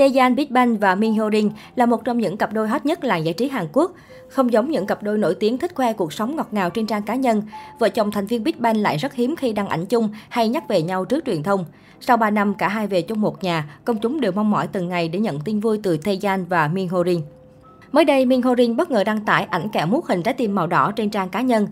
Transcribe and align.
Taeyan 0.00 0.36
Big 0.36 0.46
Bang 0.50 0.78
và 0.78 0.94
Min 0.94 1.14
Ho 1.14 1.30
Rin 1.30 1.50
là 1.76 1.86
một 1.86 2.04
trong 2.04 2.18
những 2.18 2.36
cặp 2.36 2.52
đôi 2.52 2.68
hot 2.68 2.86
nhất 2.86 3.04
làng 3.04 3.24
giải 3.24 3.34
trí 3.34 3.48
Hàn 3.48 3.66
Quốc. 3.72 3.92
Không 4.28 4.52
giống 4.52 4.70
những 4.70 4.86
cặp 4.86 5.02
đôi 5.02 5.18
nổi 5.18 5.34
tiếng 5.34 5.58
thích 5.58 5.74
khoe 5.74 5.92
cuộc 5.92 6.12
sống 6.12 6.36
ngọt 6.36 6.48
ngào 6.50 6.70
trên 6.70 6.86
trang 6.86 7.02
cá 7.02 7.14
nhân, 7.14 7.42
vợ 7.78 7.88
chồng 7.88 8.10
thành 8.10 8.26
viên 8.26 8.44
Big 8.44 8.54
Bang 8.58 8.76
lại 8.76 8.96
rất 8.96 9.14
hiếm 9.14 9.36
khi 9.36 9.52
đăng 9.52 9.68
ảnh 9.68 9.86
chung 9.86 10.08
hay 10.28 10.48
nhắc 10.48 10.68
về 10.68 10.82
nhau 10.82 11.04
trước 11.04 11.24
truyền 11.26 11.42
thông. 11.42 11.64
Sau 12.00 12.16
3 12.16 12.30
năm 12.30 12.54
cả 12.54 12.68
hai 12.68 12.86
về 12.86 13.02
chung 13.02 13.20
một 13.20 13.42
nhà, 13.42 13.70
công 13.84 13.98
chúng 13.98 14.20
đều 14.20 14.32
mong 14.32 14.50
mỏi 14.50 14.66
từng 14.66 14.88
ngày 14.88 15.08
để 15.08 15.18
nhận 15.18 15.40
tin 15.40 15.60
vui 15.60 15.80
từ 15.82 15.96
Taeyan 15.96 16.44
và 16.44 16.68
Min 16.68 16.88
Ho 16.88 17.04
Rin. 17.04 17.20
Mới 17.92 18.04
đây, 18.04 18.26
Min 18.26 18.42
Ho 18.42 18.54
Rin 18.54 18.76
bất 18.76 18.90
ngờ 18.90 19.04
đăng 19.04 19.24
tải 19.24 19.44
ảnh 19.50 19.68
kẹo 19.68 19.86
mút 19.86 20.04
hình 20.04 20.22
trái 20.22 20.34
tim 20.34 20.54
màu 20.54 20.66
đỏ 20.66 20.92
trên 20.96 21.10
trang 21.10 21.28
cá 21.28 21.40
nhân. 21.40 21.66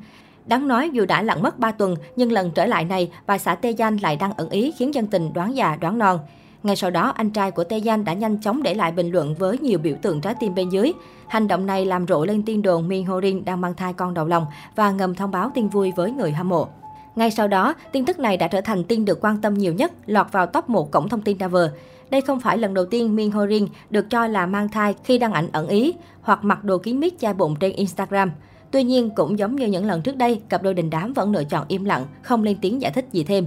Đáng 0.46 0.68
nói, 0.68 0.90
dù 0.92 1.04
đã 1.04 1.22
lặn 1.22 1.42
mất 1.42 1.58
3 1.58 1.72
tuần, 1.72 1.96
nhưng 2.16 2.32
lần 2.32 2.50
trở 2.50 2.66
lại 2.66 2.84
này, 2.84 3.10
bà 3.26 3.38
xã 3.38 3.54
Taeyan 3.54 3.96
lại 3.96 4.16
đăng 4.16 4.32
ẩn 4.36 4.50
ý 4.50 4.72
khiến 4.78 4.94
dân 4.94 5.06
tình 5.06 5.32
đoán 5.32 5.56
già 5.56 5.76
đoán 5.80 5.98
non. 5.98 6.18
Ngay 6.62 6.76
sau 6.76 6.90
đó, 6.90 7.12
anh 7.16 7.30
trai 7.30 7.50
của 7.50 7.64
Taeyan 7.64 8.04
đã 8.04 8.12
nhanh 8.12 8.40
chóng 8.40 8.62
để 8.62 8.74
lại 8.74 8.92
bình 8.92 9.10
luận 9.10 9.34
với 9.34 9.58
nhiều 9.58 9.78
biểu 9.78 9.96
tượng 10.02 10.20
trái 10.20 10.34
tim 10.40 10.54
bên 10.54 10.68
dưới. 10.68 10.92
Hành 11.26 11.48
động 11.48 11.66
này 11.66 11.84
làm 11.84 12.06
rộ 12.06 12.24
lên 12.24 12.42
tin 12.42 12.62
đồn 12.62 12.88
Min 12.88 13.06
Ho 13.06 13.20
Rin 13.20 13.44
đang 13.44 13.60
mang 13.60 13.74
thai 13.74 13.92
con 13.92 14.14
đầu 14.14 14.26
lòng 14.26 14.46
và 14.76 14.90
ngầm 14.90 15.14
thông 15.14 15.30
báo 15.30 15.50
tin 15.54 15.68
vui 15.68 15.92
với 15.96 16.10
người 16.10 16.32
hâm 16.32 16.48
mộ. 16.48 16.68
Ngay 17.16 17.30
sau 17.30 17.48
đó, 17.48 17.74
tin 17.92 18.04
tức 18.04 18.18
này 18.18 18.36
đã 18.36 18.48
trở 18.48 18.60
thành 18.60 18.84
tin 18.84 19.04
được 19.04 19.18
quan 19.20 19.40
tâm 19.40 19.54
nhiều 19.54 19.72
nhất, 19.72 19.92
lọt 20.06 20.32
vào 20.32 20.46
top 20.46 20.68
1 20.68 20.90
cổng 20.90 21.08
thông 21.08 21.20
tin 21.20 21.38
Travel. 21.38 21.66
Đây 22.10 22.20
không 22.20 22.40
phải 22.40 22.58
lần 22.58 22.74
đầu 22.74 22.86
tiên 22.86 23.16
Min 23.16 23.30
Ho 23.30 23.46
Rin 23.46 23.66
được 23.90 24.10
cho 24.10 24.26
là 24.26 24.46
mang 24.46 24.68
thai 24.68 24.94
khi 25.04 25.18
đăng 25.18 25.32
ảnh 25.32 25.48
ẩn 25.52 25.68
ý 25.68 25.94
hoặc 26.20 26.44
mặc 26.44 26.64
đồ 26.64 26.78
kín 26.78 27.00
mít 27.00 27.14
chai 27.18 27.34
bụng 27.34 27.56
trên 27.60 27.72
Instagram. 27.72 28.30
Tuy 28.70 28.82
nhiên, 28.82 29.10
cũng 29.10 29.38
giống 29.38 29.56
như 29.56 29.66
những 29.66 29.86
lần 29.86 30.02
trước 30.02 30.16
đây, 30.16 30.40
cặp 30.48 30.62
đôi 30.62 30.74
đình 30.74 30.90
đám 30.90 31.12
vẫn 31.12 31.32
lựa 31.32 31.44
chọn 31.44 31.64
im 31.68 31.84
lặng, 31.84 32.06
không 32.22 32.42
lên 32.42 32.56
tiếng 32.60 32.82
giải 32.82 32.92
thích 32.92 33.06
gì 33.12 33.24
thêm. 33.24 33.46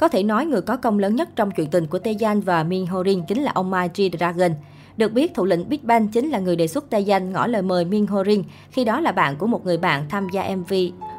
Có 0.00 0.08
thể 0.08 0.22
nói 0.22 0.46
người 0.46 0.62
có 0.62 0.76
công 0.76 0.98
lớn 0.98 1.16
nhất 1.16 1.28
trong 1.36 1.50
chuyện 1.50 1.70
tình 1.70 1.86
của 1.86 1.98
Taeyan 1.98 2.40
và 2.40 2.62
Min 2.62 2.86
Ho 2.86 3.04
Rin 3.04 3.22
chính 3.28 3.42
là 3.42 3.52
ông 3.54 3.70
Mai 3.70 3.90
G-Dragon. 3.94 4.50
Được 4.96 5.12
biết, 5.12 5.34
thủ 5.34 5.44
lĩnh 5.44 5.68
Big 5.68 5.78
Bang 5.82 6.08
chính 6.08 6.30
là 6.30 6.38
người 6.38 6.56
đề 6.56 6.66
xuất 6.66 6.90
Taeyan 6.90 7.32
ngỏ 7.32 7.46
lời 7.46 7.62
mời 7.62 7.84
Min 7.84 8.06
Ho 8.06 8.24
Rin 8.24 8.42
khi 8.70 8.84
đó 8.84 9.00
là 9.00 9.12
bạn 9.12 9.36
của 9.36 9.46
một 9.46 9.64
người 9.64 9.76
bạn 9.76 10.08
tham 10.08 10.28
gia 10.32 10.56
MV 10.56 10.72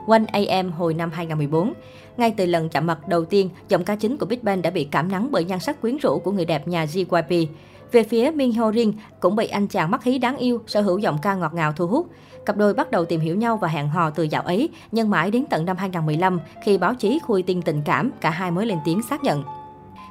1AM 0.07 0.71
hồi 0.71 0.93
năm 0.93 1.11
2014. 1.13 1.73
Ngay 2.17 2.33
từ 2.37 2.45
lần 2.45 2.69
chạm 2.69 2.87
mặt 2.87 3.07
đầu 3.07 3.25
tiên, 3.25 3.49
giọng 3.69 3.83
ca 3.83 3.95
chính 3.95 4.17
của 4.17 4.25
Big 4.25 4.39
Bang 4.41 4.61
đã 4.61 4.69
bị 4.69 4.83
cảm 4.83 5.11
nắng 5.11 5.27
bởi 5.31 5.43
nhan 5.43 5.59
sắc 5.59 5.81
quyến 5.81 5.97
rũ 5.97 6.19
của 6.23 6.31
người 6.31 6.45
đẹp 6.45 6.67
nhà 6.67 6.85
JYP. 6.85 7.45
Về 7.91 8.03
phía 8.03 8.31
Min 8.35 8.53
Ho 8.53 8.71
Rin 8.71 8.93
cũng 9.19 9.35
bị 9.35 9.47
anh 9.47 9.67
chàng 9.67 9.91
mắt 9.91 10.03
hí 10.03 10.17
đáng 10.17 10.37
yêu, 10.37 10.61
sở 10.67 10.81
hữu 10.81 10.97
giọng 10.97 11.17
ca 11.21 11.35
ngọt 11.35 11.53
ngào 11.53 11.73
thu 11.73 11.87
hút. 11.87 12.07
Cặp 12.45 12.57
đôi 12.57 12.73
bắt 12.73 12.91
đầu 12.91 13.05
tìm 13.05 13.19
hiểu 13.19 13.35
nhau 13.35 13.57
và 13.57 13.67
hẹn 13.67 13.89
hò 13.89 14.09
từ 14.09 14.23
dạo 14.23 14.41
ấy, 14.41 14.69
nhưng 14.91 15.09
mãi 15.09 15.31
đến 15.31 15.45
tận 15.49 15.65
năm 15.65 15.77
2015 15.77 16.39
khi 16.63 16.77
báo 16.77 16.95
chí 16.95 17.19
khui 17.19 17.43
tin 17.43 17.61
tình 17.61 17.81
cảm, 17.85 18.11
cả 18.21 18.29
hai 18.29 18.51
mới 18.51 18.65
lên 18.65 18.77
tiếng 18.85 19.01
xác 19.09 19.23
nhận. 19.23 19.43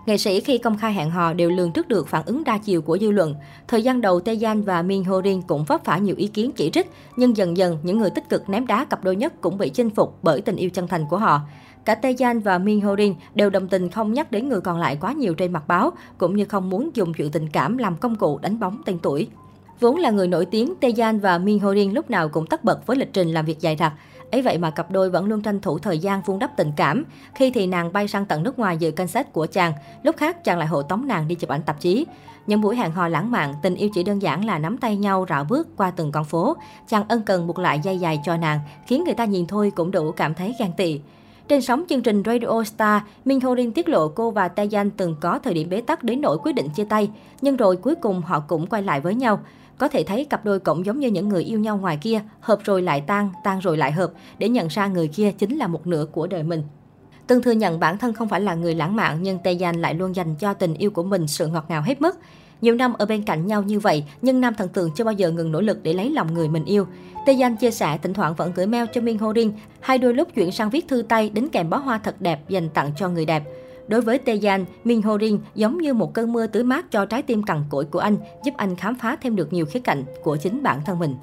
Nghệ 0.07 0.19
sĩ 0.19 0.41
khi 0.41 0.59
công 0.59 0.79
khai 0.79 0.93
hẹn 0.93 1.11
hò 1.11 1.33
đều 1.33 1.51
lường 1.51 1.73
trước 1.73 1.89
được 1.89 2.09
phản 2.09 2.25
ứng 2.27 2.45
đa 2.45 2.59
chiều 2.59 2.83
của 2.83 2.99
dư 2.99 3.11
luận. 3.11 3.35
Thời 3.69 3.83
gian 3.83 4.01
đầu, 4.01 4.21
Taeyan 4.21 4.63
và 4.63 4.83
Min 4.83 5.05
Ho 5.05 5.23
Rin 5.23 5.43
cũng 5.43 5.65
vấp 5.65 5.85
phải 5.85 6.01
nhiều 6.01 6.15
ý 6.19 6.27
kiến 6.27 6.53
chỉ 6.57 6.71
trích, 6.71 6.91
nhưng 7.17 7.37
dần 7.37 7.57
dần 7.57 7.79
những 7.83 7.99
người 7.99 8.11
tích 8.11 8.29
cực 8.29 8.49
ném 8.49 8.67
đá 8.67 8.85
cặp 8.85 9.05
đôi 9.05 9.17
nhất 9.17 9.41
cũng 9.41 9.59
bị 9.59 9.69
chinh 9.69 9.91
phục 9.91 10.19
bởi 10.23 10.41
tình 10.41 10.57
yêu 10.57 10.71
chân 10.71 10.89
thành 10.89 11.07
của 11.11 11.19
họ. 11.19 11.41
Cả 11.85 11.95
Taeyan 11.95 12.41
và 12.41 12.59
Min 12.59 12.81
Ho 12.81 12.97
Rin 12.97 13.15
đều 13.35 13.51
đồng 13.51 13.69
tình 13.69 13.91
không 13.91 14.13
nhắc 14.13 14.33
đến 14.33 14.49
người 14.49 14.61
còn 14.61 14.79
lại 14.79 14.99
quá 15.01 15.13
nhiều 15.13 15.35
trên 15.35 15.53
mặt 15.53 15.69
báo, 15.69 15.93
cũng 16.19 16.37
như 16.37 16.45
không 16.45 16.71
muốn 16.71 16.91
dùng 16.95 17.15
chuyện 17.15 17.31
tình 17.31 17.49
cảm 17.49 17.79
làm 17.79 17.97
công 17.97 18.17
cụ 18.17 18.39
đánh 18.39 18.61
bóng 18.61 18.83
tên 18.85 18.99
tuổi. 18.99 19.29
Vốn 19.81 19.97
là 19.97 20.11
người 20.11 20.29
nổi 20.29 20.47
tiếng, 20.47 20.75
Taeyan 20.81 21.21
và 21.21 21.39
Min 21.39 21.59
Ho 21.59 21.75
Rin 21.75 21.93
lúc 21.93 22.11
nào 22.11 22.29
cũng 22.29 22.47
tất 22.47 22.65
bật 22.65 22.87
với 22.87 22.97
lịch 22.97 23.13
trình 23.13 23.29
làm 23.29 23.45
việc 23.45 23.61
dài 23.61 23.77
đặc. 23.77 23.93
Ấy 24.33 24.43
vậy 24.43 24.59
mà 24.59 24.71
cặp 24.71 24.91
đôi 24.91 25.11
vẫn 25.11 25.25
luôn 25.25 25.43
tranh 25.43 25.61
thủ 25.61 25.79
thời 25.79 25.99
gian 25.99 26.23
vun 26.27 26.39
đắp 26.39 26.57
tình 26.57 26.73
cảm. 26.77 27.05
Khi 27.35 27.51
thì 27.51 27.67
nàng 27.67 27.93
bay 27.93 28.09
sang 28.09 28.27
tận 28.27 28.43
nước 28.43 28.59
ngoài 28.59 28.77
dự 28.77 28.91
canh 28.91 29.09
sách 29.09 29.33
của 29.33 29.47
chàng, 29.47 29.73
lúc 30.03 30.17
khác 30.17 30.45
chàng 30.45 30.59
lại 30.59 30.69
hộ 30.69 30.83
tống 30.83 31.07
nàng 31.07 31.29
đi 31.29 31.35
chụp 31.35 31.51
ảnh 31.51 31.63
tạp 31.63 31.81
chí. 31.81 32.07
Những 32.47 32.61
buổi 32.61 32.77
hẹn 32.77 32.91
hò 32.91 33.09
lãng 33.09 33.31
mạn, 33.31 33.55
tình 33.63 33.75
yêu 33.75 33.91
chỉ 33.95 34.03
đơn 34.03 34.23
giản 34.23 34.45
là 34.45 34.59
nắm 34.59 34.77
tay 34.77 34.97
nhau 34.97 35.27
rạo 35.29 35.45
bước 35.45 35.69
qua 35.77 35.91
từng 35.91 36.13
con 36.13 36.25
phố. 36.25 36.57
Chàng 36.89 37.05
ân 37.09 37.23
cần 37.23 37.47
buộc 37.47 37.59
lại 37.59 37.81
dây 37.83 37.99
dài 37.99 38.21
cho 38.25 38.37
nàng, 38.37 38.61
khiến 38.87 39.05
người 39.05 39.15
ta 39.15 39.25
nhìn 39.25 39.47
thôi 39.47 39.73
cũng 39.77 39.91
đủ 39.91 40.13
cảm 40.13 40.35
thấy 40.35 40.55
ghen 40.59 40.73
tị. 40.77 41.01
Trên 41.51 41.63
sóng 41.63 41.85
chương 41.89 42.03
trình 42.03 42.23
Radio 42.27 42.65
Star, 42.65 43.03
Min 43.25 43.41
Ho 43.41 43.55
Rin 43.55 43.73
tiết 43.73 43.89
lộ 43.89 44.09
cô 44.09 44.31
và 44.31 44.49
Taeyan 44.49 44.91
từng 44.91 45.17
có 45.21 45.39
thời 45.39 45.55
điểm 45.55 45.69
bế 45.71 45.81
tắc 45.81 46.03
đến 46.03 46.21
nỗi 46.21 46.39
quyết 46.39 46.53
định 46.53 46.69
chia 46.69 46.85
tay, 46.85 47.11
nhưng 47.41 47.57
rồi 47.57 47.77
cuối 47.77 47.95
cùng 47.95 48.21
họ 48.21 48.41
cũng 48.41 48.67
quay 48.67 48.83
lại 48.83 49.01
với 49.01 49.15
nhau. 49.15 49.41
Có 49.79 49.89
thể 49.89 50.03
thấy 50.03 50.25
cặp 50.25 50.45
đôi 50.45 50.61
cũng 50.61 50.87
giống 50.87 51.01
như 51.01 51.09
những 51.09 51.29
người 51.29 51.45
yêu 51.45 51.59
nhau 51.59 51.77
ngoài 51.77 51.99
kia, 52.03 52.21
hợp 52.41 52.59
rồi 52.65 52.83
lại 52.83 53.01
tan, 53.01 53.31
tan 53.45 53.59
rồi 53.59 53.77
lại 53.77 53.93
hợp, 53.93 54.11
để 54.39 54.49
nhận 54.49 54.69
ra 54.69 54.87
người 54.87 55.09
kia 55.09 55.33
chính 55.39 55.57
là 55.57 55.67
một 55.67 55.87
nửa 55.87 56.07
của 56.13 56.27
đời 56.27 56.43
mình. 56.43 56.63
Từng 57.27 57.43
thừa 57.43 57.53
nhận 57.53 57.81
bản 57.81 57.99
thân 57.99 58.13
không 58.13 58.29
phải 58.29 58.41
là 58.41 58.55
người 58.55 58.75
lãng 58.75 58.97
mạn 58.97 59.19
nhưng 59.23 59.39
Taeyan 59.39 59.81
lại 59.81 59.95
luôn 59.95 60.17
dành 60.17 60.35
cho 60.35 60.55
tình 60.55 60.75
yêu 60.75 60.91
của 60.91 61.03
mình 61.03 61.27
sự 61.29 61.47
ngọt 61.47 61.65
ngào 61.69 61.83
hết 61.83 62.03
mức. 62.03 62.19
Nhiều 62.61 62.75
năm 62.75 62.93
ở 62.93 63.07
bên 63.07 63.23
cạnh 63.23 63.47
nhau 63.47 63.63
như 63.63 63.81
vậy, 63.81 64.05
nhưng 64.23 64.41
nam 64.41 64.55
thần 64.55 64.69
tượng 64.69 64.91
chưa 64.95 65.05
bao 65.05 65.15
giờ 65.15 65.31
ngừng 65.31 65.53
nỗ 65.53 65.61
lực 65.61 65.83
để 65.83 65.93
lấy 65.93 66.11
lòng 66.11 66.35
người 66.35 66.49
mình 66.49 66.65
yêu. 66.65 66.87
Taeyan 67.27 67.57
chia 67.57 67.71
sẻ 67.71 67.99
thỉnh 68.03 68.15
thoảng 68.15 68.35
vẫn 68.35 68.53
gửi 68.55 68.67
mail 68.67 68.85
cho 68.95 69.01
Minh 69.01 69.19
Ho 69.19 69.33
Rin, 69.33 69.53
hai 69.81 69.99
đôi 69.99 70.15
lúc 70.15 70.29
chuyển 70.35 70.53
sang 70.53 70.71
viết 70.71 70.89
thư 70.89 71.03
tay 71.03 71.31
đến 71.31 71.49
kèm 71.49 71.71
bó 71.71 71.77
hoa 71.77 71.99
thật 71.99 72.21
đẹp 72.21 72.49
dành 72.49 72.69
tặng 72.69 72.91
cho 72.97 73.09
người 73.09 73.25
đẹp. 73.25 73.43
Đối 73.89 74.01
với 74.01 74.19
Taeyan, 74.19 74.65
Min 74.85 75.03
Ho 75.03 75.19
Rin 75.19 75.39
giống 75.55 75.79
như 75.79 75.95
một 75.95 76.15
cơn 76.15 76.33
mưa 76.33 76.47
tưới 76.47 76.65
mát 76.65 76.91
cho 76.91 77.07
trái 77.07 77.23
tim 77.23 77.43
cằn 77.43 77.65
cỗi 77.71 77.85
của 77.85 77.99
anh, 77.99 78.17
giúp 78.45 78.55
anh 78.57 78.77
khám 78.77 78.95
phá 78.95 79.17
thêm 79.17 79.37
được 79.37 79.53
nhiều 79.53 79.67
khía 79.67 79.81
cạnh 79.81 80.05
của 80.23 80.37
chính 80.37 80.63
bản 80.63 80.81
thân 80.87 80.99
mình. 80.99 81.15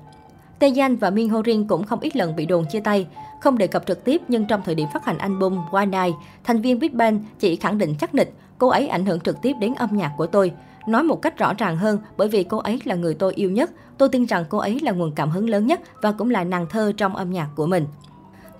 Taeyan 0.59 0.95
và 0.95 1.09
Min 1.09 1.29
Ho 1.29 1.41
Rin 1.45 1.67
cũng 1.67 1.83
không 1.83 1.99
ít 1.99 2.15
lần 2.15 2.35
bị 2.35 2.45
đồn 2.45 2.65
chia 2.71 2.79
tay. 2.79 3.07
Không 3.41 3.57
đề 3.57 3.67
cập 3.67 3.85
trực 3.85 4.03
tiếp 4.03 4.21
nhưng 4.27 4.45
trong 4.45 4.61
thời 4.65 4.75
điểm 4.75 4.87
phát 4.93 5.05
hành 5.05 5.17
album 5.17 5.57
One 5.71 5.85
Night, 5.85 6.15
thành 6.43 6.61
viên 6.61 6.79
Big 6.79 6.97
Bang 6.97 7.25
chỉ 7.39 7.55
khẳng 7.55 7.77
định 7.77 7.95
chắc 7.99 8.15
nịch 8.15 8.33
cô 8.57 8.67
ấy 8.67 8.87
ảnh 8.87 9.05
hưởng 9.05 9.19
trực 9.19 9.41
tiếp 9.41 9.53
đến 9.59 9.73
âm 9.75 9.89
nhạc 9.97 10.11
của 10.17 10.27
tôi. 10.27 10.51
Nói 10.87 11.03
một 11.03 11.21
cách 11.21 11.37
rõ 11.37 11.53
ràng 11.53 11.77
hơn 11.77 11.99
bởi 12.17 12.27
vì 12.27 12.43
cô 12.43 12.57
ấy 12.57 12.81
là 12.83 12.95
người 12.95 13.13
tôi 13.13 13.33
yêu 13.33 13.51
nhất. 13.51 13.71
Tôi 13.97 14.09
tin 14.09 14.25
rằng 14.25 14.45
cô 14.49 14.57
ấy 14.57 14.79
là 14.79 14.91
nguồn 14.91 15.11
cảm 15.11 15.29
hứng 15.29 15.49
lớn 15.49 15.67
nhất 15.67 15.81
và 16.01 16.11
cũng 16.11 16.29
là 16.29 16.43
nàng 16.43 16.67
thơ 16.69 16.91
trong 16.97 17.15
âm 17.15 17.31
nhạc 17.31 17.49
của 17.55 17.65
mình. 17.65 17.85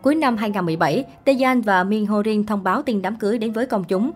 Cuối 0.01 0.15
năm 0.15 0.37
2017, 0.37 1.05
Taeyan 1.25 1.61
và 1.61 1.83
Min 1.83 2.05
Ho 2.05 2.23
Rin 2.23 2.45
thông 2.45 2.63
báo 2.63 2.81
tin 2.81 3.01
đám 3.01 3.15
cưới 3.15 3.37
đến 3.37 3.51
với 3.51 3.65
công 3.65 3.83
chúng. 3.83 4.11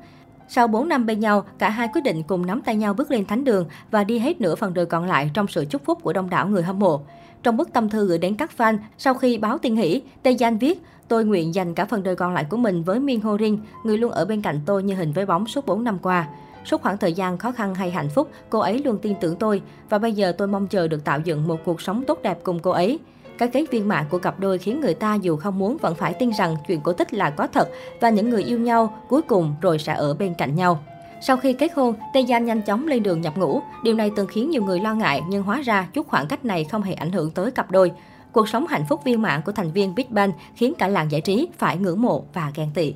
Sau 0.54 0.68
4 0.68 0.88
năm 0.88 1.06
bên 1.06 1.20
nhau, 1.20 1.44
cả 1.58 1.70
hai 1.70 1.88
quyết 1.94 2.02
định 2.02 2.24
cùng 2.24 2.46
nắm 2.46 2.62
tay 2.62 2.76
nhau 2.76 2.94
bước 2.94 3.12
lên 3.12 3.26
thánh 3.26 3.44
đường 3.44 3.66
và 3.92 4.04
đi 4.04 4.20
hết 4.20 4.42
nửa 4.42 4.56
phần 4.56 4.74
đời 4.74 4.86
còn 4.86 5.06
lại 5.06 5.32
trong 5.34 5.48
sự 5.48 5.66
chúc 5.70 5.86
phúc 5.86 6.00
của 6.04 6.14
đông 6.14 6.30
đảo 6.30 6.48
người 6.48 6.64
hâm 6.64 6.80
mộ. 6.80 7.02
Trong 7.44 7.58
bức 7.58 7.74
tâm 7.74 7.90
thư 7.90 8.08
gửi 8.08 8.18
đến 8.18 8.36
các 8.36 8.52
fan, 8.58 8.78
sau 8.98 9.14
khi 9.14 9.38
báo 9.38 9.58
tin 9.58 9.76
hỷ, 9.76 10.02
Taeyan 10.24 10.58
viết, 10.58 10.82
tôi 11.08 11.26
nguyện 11.26 11.56
dành 11.56 11.74
cả 11.74 11.86
phần 11.86 12.04
đời 12.04 12.16
còn 12.16 12.34
lại 12.34 12.44
của 12.50 12.58
mình 12.58 12.84
với 12.84 13.00
Min 13.00 13.22
Ho 13.22 13.38
Rin, 13.38 13.58
người 13.84 13.98
luôn 13.98 14.12
ở 14.12 14.26
bên 14.26 14.42
cạnh 14.42 14.60
tôi 14.66 14.84
như 14.84 14.96
hình 14.96 15.12
với 15.12 15.26
bóng 15.26 15.48
suốt 15.48 15.66
4 15.66 15.84
năm 15.84 15.98
qua. 16.02 16.28
Suốt 16.66 16.82
khoảng 16.82 16.98
thời 16.98 17.14
gian 17.14 17.38
khó 17.38 17.52
khăn 17.52 17.76
hay 17.76 17.92
hạnh 17.92 18.10
phúc, 18.10 18.30
cô 18.50 18.60
ấy 18.60 18.82
luôn 18.86 18.98
tin 19.02 19.16
tưởng 19.22 19.36
tôi 19.36 19.62
và 19.90 19.98
bây 19.98 20.14
giờ 20.14 20.32
tôi 20.32 20.48
mong 20.48 20.68
chờ 20.68 20.88
được 20.88 21.04
tạo 21.04 21.20
dựng 21.20 21.48
một 21.48 21.60
cuộc 21.66 21.82
sống 21.82 22.04
tốt 22.08 22.20
đẹp 22.24 22.40
cùng 22.44 22.60
cô 22.60 22.72
ấy. 22.72 23.00
Cái 23.42 23.50
kết 23.50 23.66
viên 23.72 23.88
mạng 23.88 24.06
của 24.10 24.18
cặp 24.18 24.40
đôi 24.40 24.58
khiến 24.58 24.82
người 24.82 24.94
ta 24.94 25.16
dù 25.16 25.38
không 25.38 25.60
muốn 25.60 25.78
vẫn 25.78 25.96
phải 25.96 26.14
tin 26.14 26.32
rằng 26.34 26.56
chuyện 26.68 26.82
cổ 26.82 26.94
tích 26.94 27.14
là 27.14 27.30
có 27.30 27.48
thật 27.48 27.70
và 28.00 28.10
những 28.10 28.30
người 28.30 28.44
yêu 28.44 28.60
nhau 28.60 28.94
cuối 29.10 29.22
cùng 29.22 29.56
rồi 29.62 29.80
sẽ 29.80 29.94
ở 29.94 30.14
bên 30.14 30.34
cạnh 30.34 30.56
nhau. 30.56 30.84
Sau 31.22 31.38
khi 31.38 31.54
kết 31.54 31.72
hôn, 31.76 31.96
Taeyan 32.14 32.46
nhanh 32.46 32.62
chóng 32.62 32.88
lên 32.88 33.04
đường 33.04 33.22
nhập 33.22 33.38
ngũ. 33.38 33.62
Điều 33.84 33.96
này 33.96 34.12
từng 34.16 34.28
khiến 34.28 34.50
nhiều 34.50 34.64
người 34.64 34.80
lo 34.80 34.94
ngại, 34.94 35.22
nhưng 35.30 35.44
hóa 35.44 35.62
ra 35.62 35.88
chút 35.94 36.08
khoảng 36.08 36.28
cách 36.28 36.46
này 36.46 36.64
không 36.64 36.82
hề 36.82 36.94
ảnh 36.94 37.12
hưởng 37.12 37.32
tới 37.32 37.52
cặp 37.52 37.72
đôi. 37.72 37.92
Cuộc 38.32 38.50
sống 38.50 38.68
hạnh 38.68 38.86
phúc 38.90 39.02
viên 39.04 39.22
mãn 39.22 39.42
của 39.42 39.52
thành 39.52 39.72
viên 39.72 39.96
Big 39.96 40.06
Bang 40.10 40.32
khiến 40.56 40.74
cả 40.78 40.88
làng 40.88 41.12
giải 41.12 41.22
trí 41.22 41.50
phải 41.58 41.78
ngưỡng 41.78 42.02
mộ 42.02 42.24
và 42.34 42.52
ghen 42.56 42.72
tị. 42.74 42.94